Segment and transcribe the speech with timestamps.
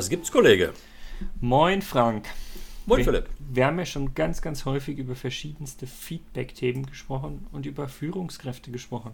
[0.00, 0.72] Was gibt's, Kollege?
[1.42, 2.26] Moin, Frank.
[2.86, 3.28] Moin, wir, Philipp.
[3.38, 9.12] Wir haben ja schon ganz, ganz häufig über verschiedenste Feedback-Themen gesprochen und über Führungskräfte gesprochen.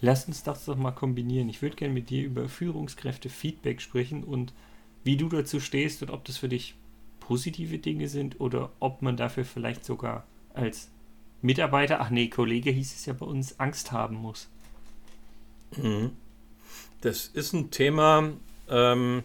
[0.00, 1.48] Lass uns das doch mal kombinieren.
[1.48, 4.52] Ich würde gerne mit dir über Führungskräfte-Feedback sprechen und
[5.04, 6.74] wie du dazu stehst und ob das für dich
[7.20, 10.90] positive Dinge sind oder ob man dafür vielleicht sogar als
[11.42, 14.48] Mitarbeiter, ach nee, Kollege hieß es ja bei uns, Angst haben muss.
[15.76, 16.10] Mhm.
[17.02, 18.32] Das ist ein Thema,
[18.68, 19.22] ähm,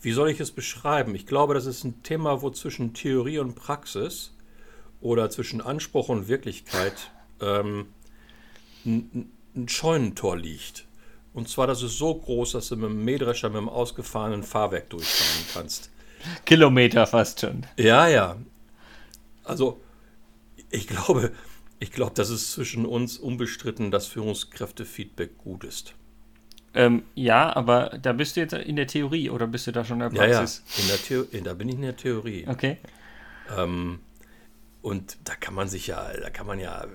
[0.00, 1.14] wie soll ich es beschreiben?
[1.14, 4.32] Ich glaube, das ist ein Thema, wo zwischen Theorie und Praxis
[5.00, 7.86] oder zwischen Anspruch und Wirklichkeit ähm,
[8.84, 10.86] ein, ein Scheunentor liegt.
[11.34, 14.90] Und zwar, das ist so groß, dass du mit dem Mähdrescher mit dem ausgefahrenen Fahrwerk
[14.90, 15.90] durchfahren kannst.
[16.44, 17.66] Kilometer fast schon.
[17.76, 18.36] Ja, ja.
[19.44, 19.80] Also,
[20.70, 21.32] ich glaube,
[21.78, 25.94] ich glaube, das ist zwischen uns unbestritten, dass Führungskräftefeedback gut ist.
[26.74, 30.00] Ähm, ja, aber da bist du jetzt in der Theorie oder bist du da schon
[30.00, 30.62] in der Praxis?
[30.66, 30.82] Ja, ja.
[30.82, 32.46] In der Theo da bin ich in der Theorie.
[32.46, 32.76] Okay.
[33.56, 34.00] Ähm,
[34.80, 36.86] und da kann man sich ja, da kann man ja,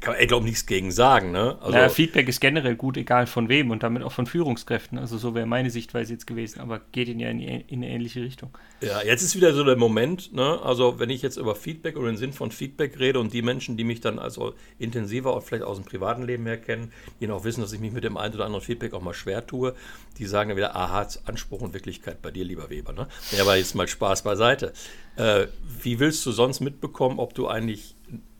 [0.00, 1.30] kann man, ich glaube, nichts gegen sagen.
[1.30, 1.56] Ne?
[1.60, 4.98] Also, ja, Feedback ist generell gut, egal von wem und damit auch von Führungskräften.
[4.98, 8.22] Also so wäre meine Sichtweise jetzt gewesen, aber geht in ja in, in eine ähnliche
[8.22, 8.50] Richtung.
[8.82, 10.60] Ja, jetzt ist wieder so der Moment, ne?
[10.62, 13.76] also wenn ich jetzt über Feedback oder den Sinn von Feedback rede und die Menschen,
[13.76, 17.44] die mich dann also intensiver und vielleicht aus dem privaten Leben her kennen, die noch
[17.44, 19.74] wissen, dass ich mich mit dem einen oder anderen Feedback auch mal schwer tue,
[20.18, 22.92] die sagen dann wieder, aha, Anspruch und Wirklichkeit bei dir, lieber Weber.
[22.92, 23.08] Ne?
[23.32, 24.72] Ja, aber jetzt mal Spaß beiseite.
[25.16, 25.46] Äh,
[25.82, 27.94] wie willst du sonst mitbekommen, ob du eigentlich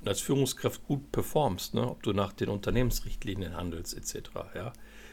[0.04, 1.88] als Führungskraft gut performst, ne?
[1.90, 4.30] ob du nach den Unternehmensrichtlinien handelst, etc.
[4.54, 4.72] Ja?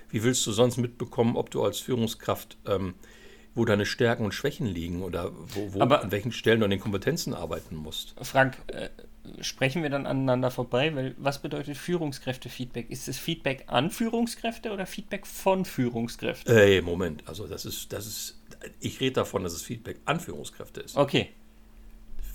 [0.10, 2.94] Wie willst du sonst mitbekommen, ob du als Führungskraft, ähm,
[3.56, 6.80] wo deine Stärken und Schwächen liegen oder wo, wo an welchen Stellen du an den
[6.80, 8.16] Kompetenzen arbeiten musst?
[8.22, 8.90] Frank, äh,
[9.42, 10.96] sprechen wir dann aneinander vorbei?
[10.96, 12.90] Weil was bedeutet Führungskräfte-Feedback?
[12.90, 16.54] Ist es Feedback an Führungskräfte oder Feedback von Führungskräften?
[16.54, 18.42] Hey, Moment, also das ist, das ist,
[18.80, 20.98] ich rede davon, dass es Feedback an Führungskräfte ist.
[20.98, 21.30] Okay.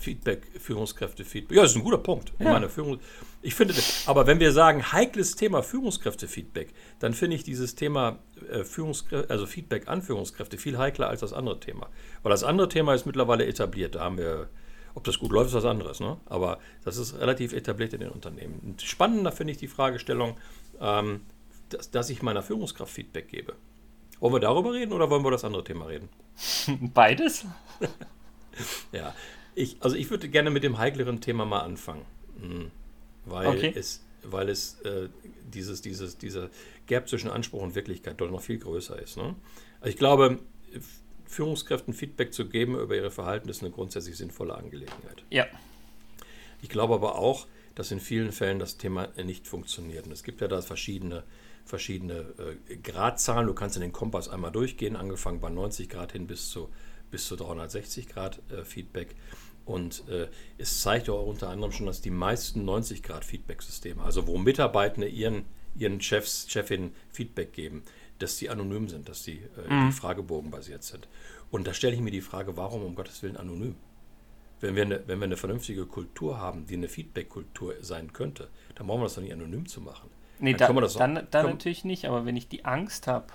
[0.09, 1.55] Feedback, Führungskräfte, Feedback.
[1.55, 2.33] Ja, das ist ein guter Punkt.
[2.39, 2.99] Ich meine, Führung,
[3.43, 3.75] ich finde,
[4.07, 8.17] aber wenn wir sagen, heikles Thema Führungskräfte-Feedback, dann finde ich dieses Thema
[8.51, 11.89] äh, Führungskräfte, also Feedback an Führungskräfte viel heikler als das andere Thema.
[12.23, 13.93] Weil das andere Thema ist mittlerweile etabliert.
[13.93, 14.49] Da haben wir,
[14.95, 15.99] ob das gut läuft, ist was anderes.
[15.99, 16.17] Ne?
[16.25, 18.59] Aber das ist relativ etabliert in den Unternehmen.
[18.63, 20.37] Und spannender finde ich die Fragestellung,
[20.81, 21.21] ähm,
[21.69, 23.53] dass, dass ich meiner Führungskraft Feedback gebe.
[24.19, 26.09] Wollen wir darüber reden oder wollen wir das andere Thema reden?
[26.95, 27.45] Beides?
[28.91, 29.13] ja,
[29.59, 32.05] ich, also ich würde gerne mit dem heikleren Thema mal anfangen.
[32.41, 32.71] Mhm.
[33.25, 33.73] Weil Okay.
[33.75, 35.09] es, weil es äh,
[35.53, 36.49] dieses, dieses, dieser
[36.87, 39.17] Gap zwischen Anspruch und Wirklichkeit dort noch viel größer ist.
[39.17, 39.35] Ne?
[39.81, 40.39] Also ich glaube,
[41.25, 45.23] Führungskräften Feedback zu geben über ihre Verhalten ist eine grundsätzlich sinnvolle Angelegenheit.
[45.29, 45.45] Ja.
[46.61, 50.05] Ich glaube aber auch, dass in vielen Fällen das Thema nicht funktioniert.
[50.05, 51.23] Und es gibt ja da verschiedene,
[51.65, 52.25] verschiedene
[52.69, 53.47] äh, Gradzahlen.
[53.47, 56.69] Du kannst in den Kompass einmal durchgehen, angefangen bei 90 Grad hin bis zu,
[57.11, 59.15] bis zu 360 Grad äh, Feedback.
[59.69, 64.25] Und äh, es zeigt auch unter anderem schon, dass die meisten 90 Grad Feedback-Systeme, also
[64.25, 67.83] wo Mitarbeitende ihren, ihren Chefs, Chefinnen Feedback geben,
[68.17, 71.07] dass die anonym sind, dass die, äh, die Fragebogen basiert sind.
[71.51, 73.75] Und da stelle ich mir die Frage, warum um Gottes Willen anonym?
[74.59, 78.87] Wenn wir, eine, wenn wir eine vernünftige Kultur haben, die eine Feedback-Kultur sein könnte, dann
[78.87, 80.09] brauchen wir das doch nicht anonym zu machen.
[80.39, 83.27] Nee, Dann da, dann, dann kann- natürlich nicht, aber wenn ich die Angst habe,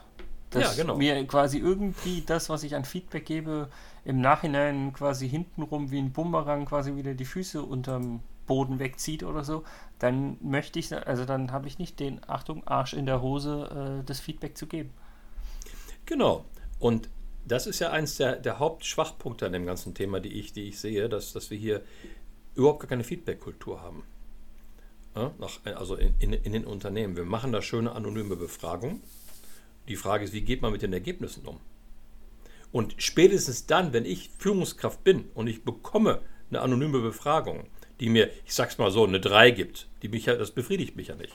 [0.54, 0.96] dass Ja, genau.
[0.96, 3.68] mir quasi irgendwie das, was ich an Feedback gebe,
[4.04, 9.42] im Nachhinein quasi hintenrum wie ein Bumerang quasi wieder die Füße unterm Boden wegzieht oder
[9.42, 9.64] so,
[9.98, 14.06] dann möchte ich, also dann habe ich nicht den, Achtung, Arsch in der Hose, äh,
[14.06, 14.90] das Feedback zu geben.
[16.06, 16.44] Genau.
[16.78, 17.08] Und
[17.46, 20.78] das ist ja eins der, der Hauptschwachpunkte an dem ganzen Thema, die ich, die ich
[20.78, 21.82] sehe, dass, dass wir hier
[22.54, 24.04] überhaupt gar keine Feedback-Kultur haben.
[25.16, 27.16] Ja, nach, also in, in, in den Unternehmen.
[27.16, 29.02] Wir machen da schöne anonyme Befragungen.
[29.88, 31.60] Die Frage ist, wie geht man mit den Ergebnissen um?
[32.72, 36.20] Und spätestens dann, wenn ich Führungskraft bin und ich bekomme
[36.50, 37.66] eine anonyme Befragung,
[38.00, 41.08] die mir, ich sag's mal so, eine 3 gibt, die mich ja, das befriedigt mich
[41.08, 41.34] ja nicht.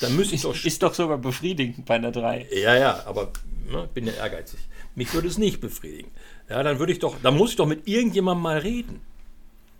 [0.00, 2.48] Dann müsste ich Ist, doch ist doch sogar befriedigend bei einer 3.
[2.50, 3.32] ja, ja, aber
[3.70, 4.58] ne, ich bin ja ehrgeizig.
[4.94, 6.10] Mich würde es nicht befriedigen.
[6.48, 9.00] Ja, dann würde ich doch, dann muss ich doch mit irgendjemandem mal reden.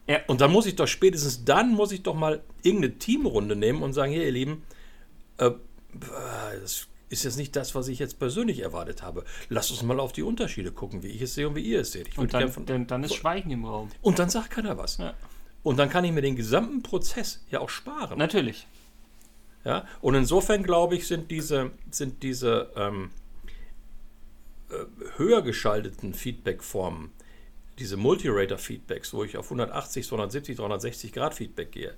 [0.07, 0.21] Ja.
[0.27, 3.93] Und dann muss ich doch spätestens dann muss ich doch mal irgendeine Teamrunde nehmen und
[3.93, 4.63] sagen, hier, ihr Lieben,
[5.39, 5.51] äh,
[6.61, 9.25] das ist jetzt nicht das, was ich jetzt persönlich erwartet habe.
[9.51, 11.93] Lasst uns mal auf die Unterschiede gucken, wie ich es sehe und wie ihr es
[11.93, 12.09] seht.
[12.09, 13.91] Ich Und dann, von, dann, dann ist Schweigen im Raum.
[14.01, 14.97] und dann sagt keiner was.
[14.97, 15.15] Ja.
[15.63, 18.19] Und dann kann ich mir den gesamten Prozess ja auch sparen.
[18.19, 18.67] Natürlich.
[19.65, 19.87] Ja?
[20.01, 23.11] Und insofern glaube ich, sind diese, sind diese ähm,
[24.71, 27.11] äh, höher geschalteten Feedback-Formen,
[27.79, 31.95] diese Multirater-Feedbacks, wo ich auf 180, 270, 360 Grad Feedback gehe,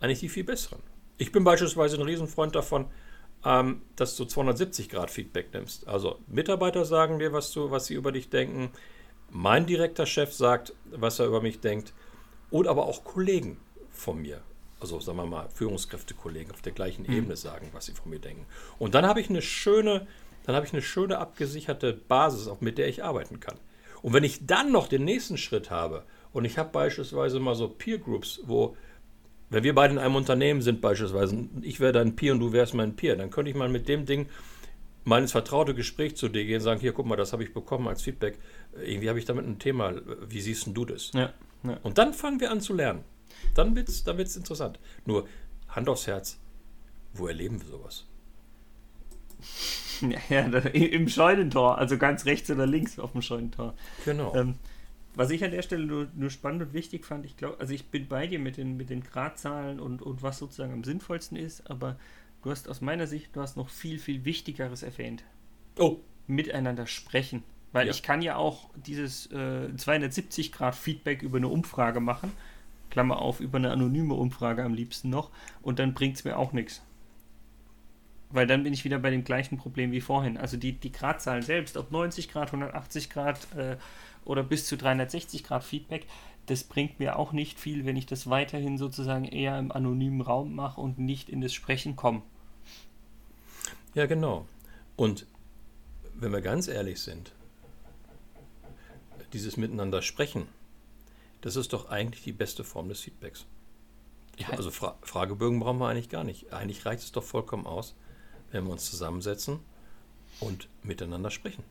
[0.00, 0.80] eigentlich die viel besseren.
[1.16, 2.86] Ich bin beispielsweise ein Riesenfreund davon,
[3.44, 5.86] ähm, dass du 270 Grad Feedback nimmst.
[5.86, 8.70] Also Mitarbeiter sagen dir, was, du, was sie über dich denken.
[9.30, 11.92] mein direkter Chef sagt, was er über mich denkt,
[12.50, 13.58] oder aber auch Kollegen
[13.90, 14.40] von mir,
[14.80, 17.12] also sagen wir mal Führungskräftekollegen auf der gleichen mhm.
[17.12, 18.46] Ebene sagen, was sie von mir denken.
[18.78, 20.06] Und dann habe ich eine schöne,
[20.44, 23.58] dann habe ich eine schöne abgesicherte Basis, auch mit der ich arbeiten kann.
[24.02, 27.68] Und wenn ich dann noch den nächsten Schritt habe und ich habe beispielsweise mal so
[27.68, 28.76] Peer Groups, wo
[29.50, 32.74] wenn wir beide in einem Unternehmen sind beispielsweise, ich wäre dein Peer und du wärst
[32.74, 34.28] mein Peer, dann könnte ich mal mit dem Ding
[35.04, 37.54] mal ins vertraute Gespräch zu dir gehen und sagen, hier, guck mal, das habe ich
[37.54, 38.38] bekommen als Feedback.
[38.84, 39.94] Irgendwie habe ich damit ein Thema.
[40.28, 41.12] Wie siehst du das?
[41.14, 41.32] Ja,
[41.64, 41.78] ja.
[41.82, 43.04] Und dann fangen wir an zu lernen.
[43.54, 44.78] Dann wird es dann wird's interessant.
[45.06, 45.26] Nur,
[45.68, 46.38] Hand aufs Herz,
[47.14, 48.06] wo erleben wir sowas?
[50.28, 53.74] Ja, im Scheunentor, also ganz rechts oder links auf dem Scheunentor.
[54.04, 54.32] Genau.
[54.32, 54.54] Ähm,
[55.14, 57.86] was ich an der Stelle nur, nur spannend und wichtig fand, ich glaube, also ich
[57.88, 61.70] bin bei dir mit den, mit den Gradzahlen und, und was sozusagen am sinnvollsten ist,
[61.70, 61.98] aber
[62.42, 65.24] du hast aus meiner Sicht, du hast noch viel, viel Wichtigeres erwähnt.
[65.78, 65.98] Oh.
[66.26, 67.42] Miteinander sprechen.
[67.72, 67.92] Weil ja.
[67.92, 72.32] ich kann ja auch dieses äh, 270 Grad Feedback über eine Umfrage machen.
[72.90, 75.30] Klammer auf, über eine anonyme Umfrage am liebsten noch.
[75.62, 76.82] Und dann bringt es mir auch nichts.
[78.30, 80.36] Weil dann bin ich wieder bei dem gleichen Problem wie vorhin.
[80.36, 83.76] Also die, die Gradzahlen selbst, ob 90 Grad, 180 Grad, äh,
[84.24, 86.06] oder bis zu 360 Grad Feedback,
[86.46, 90.54] das bringt mir auch nicht viel, wenn ich das weiterhin sozusagen eher im anonymen Raum
[90.54, 92.22] mache und nicht in das Sprechen komme.
[93.94, 94.46] Ja, genau.
[94.96, 95.26] Und
[96.14, 97.32] wenn wir ganz ehrlich sind,
[99.32, 100.48] dieses Miteinander sprechen,
[101.40, 103.46] das ist doch eigentlich die beste Form des Feedbacks.
[104.38, 104.50] Ja.
[104.50, 106.52] Also Fra Fragebögen brauchen wir eigentlich gar nicht.
[106.52, 107.94] Eigentlich reicht es doch vollkommen aus,
[108.50, 109.60] wenn wir uns zusammensetzen
[110.40, 111.64] und miteinander sprechen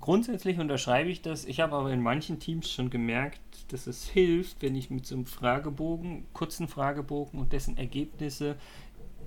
[0.00, 1.44] grundsätzlich unterschreibe ich das.
[1.44, 5.14] Ich habe aber in manchen Teams schon gemerkt, dass es hilft, wenn ich mit so
[5.14, 8.56] einem Fragebogen, kurzen Fragebogen und dessen Ergebnisse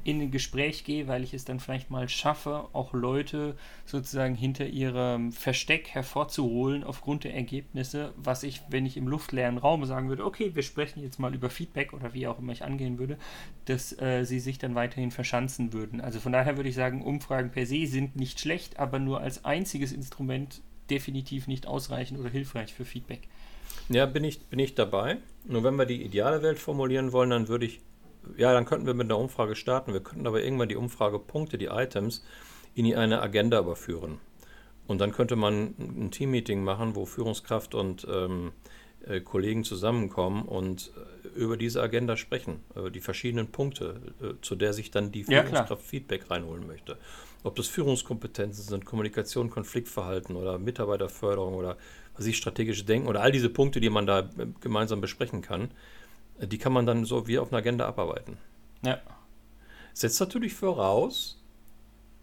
[0.07, 4.65] in ein Gespräch gehe, weil ich es dann vielleicht mal schaffe, auch Leute sozusagen hinter
[4.65, 10.24] ihrem Versteck hervorzuholen aufgrund der Ergebnisse, was ich, wenn ich im luftleeren Raum sagen würde,
[10.24, 13.18] okay, wir sprechen jetzt mal über Feedback oder wie auch immer ich angehen würde,
[13.65, 16.00] dass äh, sie sich dann weiterhin verschanzen würden.
[16.00, 19.44] Also von daher würde ich sagen, Umfragen per se sind nicht schlecht, aber nur als
[19.44, 23.27] einziges Instrument definitiv nicht ausreichend oder hilfreich für Feedback.
[23.89, 25.18] Ja, bin ich, bin ich dabei.
[25.44, 27.81] Nur wenn wir die ideale Welt formulieren wollen, dann würde ich
[28.38, 29.94] ja, dann könnten wir mit einer Umfrage starten.
[29.94, 32.25] Wir könnten aber irgendwann die Umfragepunkte, die Items,
[32.75, 34.19] in eine Agenda überführen.
[34.85, 38.53] Und dann könnte man ein Teammeeting machen, wo Führungskraft und ähm,
[39.06, 44.56] äh, Kollegen zusammenkommen und äh, über diese Agenda sprechen, über die verschiedenen Punkte, äh, zu
[44.56, 46.97] der sich dann die Führungskraft ja, Feedback reinholen möchte.
[47.44, 51.77] Ob das Führungskompetenzen sind, Kommunikation, Konfliktverhalten oder Mitarbeiterförderung oder
[52.15, 55.69] was ich strategische Denken oder all diese Punkte, die man da äh, gemeinsam besprechen kann
[56.41, 58.37] die kann man dann so wie auf einer Agenda abarbeiten.
[58.83, 58.99] Ja.
[59.93, 61.41] Setzt natürlich voraus,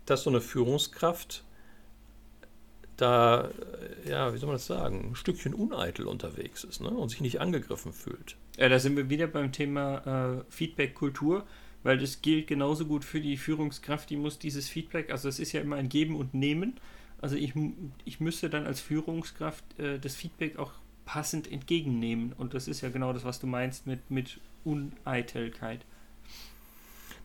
[0.07, 1.45] dass so eine Führungskraft
[2.97, 3.51] da,
[4.05, 6.91] äh, ja, wie soll man das sagen, ein Stückchen uneitel unterwegs ist ne?
[6.91, 8.37] und sich nicht angegriffen fühlt.
[8.57, 11.45] Ja, da sind wir wieder beim Thema äh, Feedback-Kultur,
[11.83, 15.53] weil das gilt genauso gut für die Führungskraft, die muss dieses Feedback, also es ist
[15.53, 16.79] ja immer ein Geben und Nehmen.
[17.21, 17.53] Also ich,
[18.05, 20.73] ich müsste dann als Führungskraft äh, das Feedback auch
[21.05, 22.33] passend entgegennehmen.
[22.33, 25.85] Und das ist ja genau das, was du meinst mit, mit Uneitelkeit.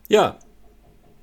[0.08, 0.38] Ja,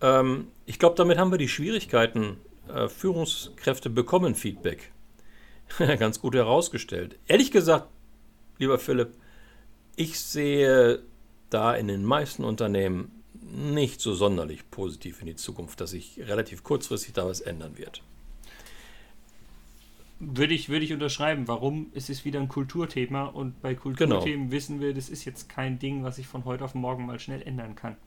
[0.01, 2.37] ähm, ich glaube, damit haben wir die Schwierigkeiten.
[2.67, 4.91] Äh, Führungskräfte bekommen Feedback.
[5.77, 7.17] Ganz gut herausgestellt.
[7.27, 7.87] Ehrlich gesagt,
[8.57, 9.13] lieber Philipp,
[9.95, 11.03] ich sehe
[11.49, 13.11] da in den meisten Unternehmen
[13.41, 18.03] nicht so sonderlich positiv in die Zukunft, dass sich relativ kurzfristig da was ändern wird.
[20.19, 21.47] Würde ich, würde ich unterschreiben.
[21.47, 21.91] Warum?
[21.93, 24.51] Es ist wieder ein Kulturthema und bei Kulturthemen genau.
[24.51, 27.41] wissen wir, das ist jetzt kein Ding, was sich von heute auf morgen mal schnell
[27.43, 27.97] ändern kann.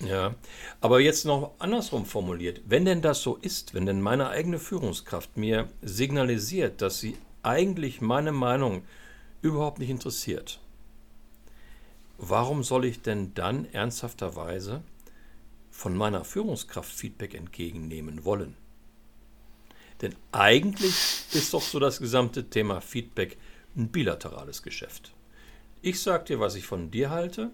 [0.00, 0.34] Ja,
[0.80, 2.62] aber jetzt noch andersrum formuliert.
[2.64, 8.00] Wenn denn das so ist, wenn denn meine eigene Führungskraft mir signalisiert, dass sie eigentlich
[8.00, 8.82] meine Meinung
[9.42, 10.60] überhaupt nicht interessiert,
[12.16, 14.82] warum soll ich denn dann ernsthafterweise
[15.70, 18.56] von meiner Führungskraft Feedback entgegennehmen wollen?
[20.00, 20.94] Denn eigentlich
[21.32, 23.36] ist doch so das gesamte Thema Feedback
[23.76, 25.12] ein bilaterales Geschäft.
[25.82, 27.50] Ich sage dir, was ich von dir halte,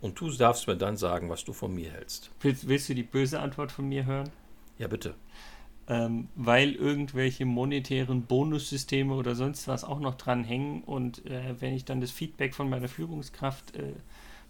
[0.00, 2.30] und du darfst mir dann sagen, was du von mir hältst.
[2.40, 4.30] Willst, willst du die böse Antwort von mir hören?
[4.76, 5.14] Ja, bitte.
[5.86, 11.74] Ähm, weil irgendwelche monetären Bonussysteme oder sonst was auch noch dran hängen und äh, wenn
[11.74, 13.92] ich dann das Feedback von meiner Führungskraft äh,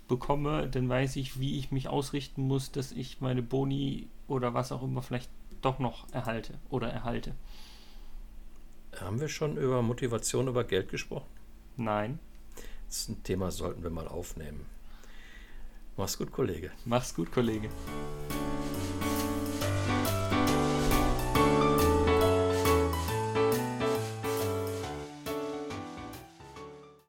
[0.08, 4.72] bekomme, dann weiß ich, wie ich mich ausrichten muss, dass ich meine Boni oder was
[4.72, 5.30] auch immer vielleicht
[5.62, 7.34] doch noch erhalte oder erhalte.
[9.00, 11.28] Haben wir schon über Motivation, über Geld gesprochen?
[11.76, 12.18] Nein.
[12.88, 14.66] Das ist ein Thema, sollten wir mal aufnehmen.
[15.96, 16.70] Mach's gut, Kollege.
[16.84, 17.68] Mach's gut, Kollege.